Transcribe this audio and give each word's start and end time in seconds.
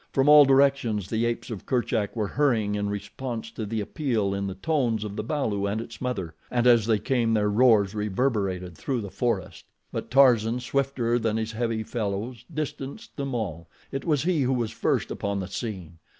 From 0.11 0.27
all 0.27 0.45
directions 0.45 1.11
the 1.11 1.27
apes 1.27 1.51
of 1.51 1.67
Kerchak 1.67 2.15
were 2.15 2.29
hurrying 2.29 2.73
in 2.73 2.89
response 2.89 3.51
to 3.51 3.67
the 3.67 3.81
appeal 3.81 4.33
in 4.33 4.47
the 4.47 4.55
tones 4.55 5.03
of 5.03 5.15
the 5.15 5.23
balu 5.23 5.67
and 5.71 5.79
its 5.79 6.01
mother, 6.01 6.33
and 6.49 6.65
as 6.65 6.87
they 6.87 6.97
came, 6.97 7.35
their 7.35 7.51
roars 7.51 7.93
reverberated 7.93 8.75
through 8.75 9.01
the 9.01 9.11
forest. 9.11 9.65
But 9.91 10.09
Tarzan, 10.09 10.59
swifter 10.59 11.19
than 11.19 11.37
his 11.37 11.51
heavy 11.51 11.83
fellows, 11.83 12.43
distanced 12.51 13.15
them 13.15 13.35
all. 13.35 13.67
It 13.91 14.03
was 14.03 14.23
he 14.23 14.41
who 14.41 14.53
was 14.53 14.71
first 14.71 15.11
upon 15.11 15.39
the 15.39 15.47
scene. 15.47 15.99